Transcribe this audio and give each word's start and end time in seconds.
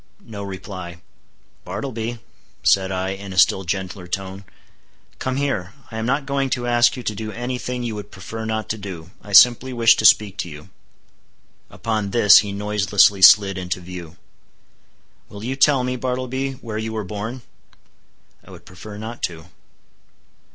No 0.25 0.41
reply. 0.41 0.99
"Bartleby," 1.63 2.17
said 2.63 2.91
I, 2.91 3.09
in 3.09 3.33
a 3.33 3.37
still 3.37 3.63
gentler 3.63 4.07
tone, 4.07 4.45
"come 5.19 5.35
here; 5.35 5.73
I 5.91 5.99
am 5.99 6.07
not 6.07 6.25
going 6.25 6.49
to 6.57 6.65
ask 6.65 6.97
you 6.97 7.03
to 7.03 7.13
do 7.13 7.31
any 7.31 7.59
thing 7.59 7.83
you 7.83 7.93
would 7.93 8.09
prefer 8.09 8.43
not 8.43 8.67
to 8.69 8.79
do—I 8.79 9.31
simply 9.33 9.73
wish 9.73 9.95
to 9.97 10.05
speak 10.05 10.39
to 10.39 10.49
you." 10.49 10.71
Upon 11.69 12.09
this 12.09 12.39
he 12.39 12.51
noiselessly 12.51 13.21
slid 13.21 13.59
into 13.59 13.79
view. 13.79 14.17
"Will 15.29 15.43
you 15.43 15.55
tell 15.55 15.83
me, 15.83 15.95
Bartleby, 15.97 16.53
where 16.53 16.79
you 16.79 16.93
were 16.93 17.03
born?" 17.03 17.43
"I 18.43 18.49
would 18.49 18.65
prefer 18.65 18.97
not 18.97 19.21
to." 19.25 19.51